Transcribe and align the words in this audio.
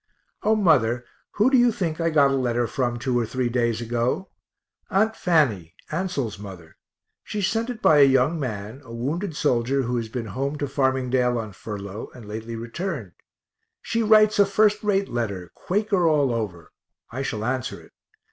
O 0.41 0.55
mother, 0.55 1.05
who 1.33 1.51
do 1.51 1.59
you 1.59 1.71
think 1.71 2.01
I 2.01 2.09
got 2.09 2.31
a 2.31 2.35
letter 2.35 2.65
from, 2.65 2.97
two 2.97 3.19
or 3.19 3.25
three 3.27 3.49
days 3.49 3.81
ago? 3.81 4.31
Aunt 4.89 5.15
Fanny, 5.15 5.75
Ansel's 5.91 6.39
mother 6.39 6.75
she 7.23 7.39
sent 7.39 7.69
it 7.69 7.83
by 7.83 7.99
a 7.99 8.03
young 8.05 8.39
man, 8.39 8.81
a 8.83 8.91
wounded 8.91 9.35
soldier 9.35 9.83
who 9.83 9.97
has 9.97 10.09
been 10.09 10.25
home 10.33 10.57
to 10.57 10.65
Farmingdale 10.67 11.37
on 11.37 11.51
furlough, 11.53 12.09
and 12.15 12.27
lately 12.27 12.55
returned. 12.55 13.11
She 13.83 14.01
writes 14.01 14.39
a 14.39 14.45
first 14.47 14.83
rate 14.83 15.07
letter, 15.07 15.51
Quaker 15.53 16.07
all 16.07 16.33
over 16.33 16.71
I 17.11 17.21
shall 17.21 17.45
answer 17.45 17.79
it. 17.79 17.91